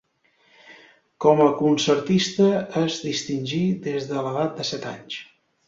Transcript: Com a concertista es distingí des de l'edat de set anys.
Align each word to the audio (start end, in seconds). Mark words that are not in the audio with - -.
Com 1.25 1.41
a 1.43 1.49
concertista 1.59 2.49
es 2.83 2.97
distingí 3.11 3.63
des 3.89 4.11
de 4.15 4.25
l'edat 4.27 4.59
de 4.63 4.69
set 4.75 4.93
anys. 4.97 5.23